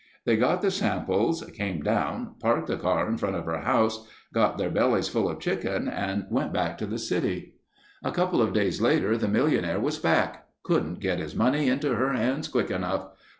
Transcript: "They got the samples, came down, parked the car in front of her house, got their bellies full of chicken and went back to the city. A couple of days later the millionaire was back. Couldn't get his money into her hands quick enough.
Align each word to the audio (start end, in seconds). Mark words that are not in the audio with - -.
"They 0.25 0.35
got 0.35 0.63
the 0.63 0.71
samples, 0.71 1.43
came 1.53 1.83
down, 1.83 2.33
parked 2.39 2.65
the 2.65 2.75
car 2.75 3.07
in 3.07 3.19
front 3.19 3.35
of 3.35 3.45
her 3.45 3.59
house, 3.59 4.07
got 4.33 4.57
their 4.57 4.71
bellies 4.71 5.07
full 5.07 5.29
of 5.29 5.37
chicken 5.39 5.87
and 5.87 6.25
went 6.31 6.51
back 6.51 6.79
to 6.79 6.87
the 6.87 6.97
city. 6.97 7.53
A 8.03 8.11
couple 8.11 8.41
of 8.41 8.51
days 8.51 8.81
later 8.81 9.15
the 9.15 9.27
millionaire 9.27 9.79
was 9.79 9.99
back. 9.99 10.47
Couldn't 10.63 11.01
get 11.01 11.19
his 11.19 11.35
money 11.35 11.67
into 11.67 11.93
her 11.93 12.13
hands 12.13 12.47
quick 12.47 12.71
enough. 12.71 13.09